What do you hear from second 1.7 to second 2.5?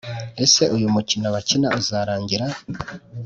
uzarangira?